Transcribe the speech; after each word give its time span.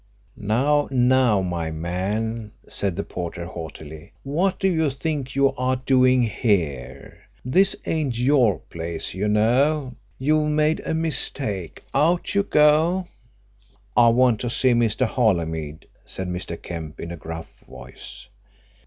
"Now, 0.35 0.87
now, 0.89 1.43
my 1.43 1.69
man," 1.69 2.53
said 2.67 2.95
the 2.95 3.03
porter 3.03 3.45
haughtily, 3.45 4.13
"what 4.23 4.57
do 4.57 4.67
you 4.67 4.89
think 4.89 5.35
you 5.35 5.51
are 5.53 5.75
doing 5.75 6.23
here? 6.23 7.19
This 7.45 7.75
ain't 7.85 8.17
your 8.17 8.57
place, 8.71 9.13
you 9.13 9.27
know. 9.27 9.93
You've 10.17 10.49
made 10.49 10.79
a 10.87 10.95
mistake. 10.95 11.83
Out 11.93 12.33
you 12.33 12.41
go." 12.41 13.05
"I 13.95 14.09
want 14.09 14.39
to 14.41 14.49
see 14.49 14.71
Mr. 14.71 15.05
Holymead," 15.05 15.85
said 16.03 16.29
Mr. 16.29 16.59
Kemp 16.59 16.99
in 16.99 17.11
a 17.11 17.15
gruff 17.15 17.59
voice. 17.69 18.27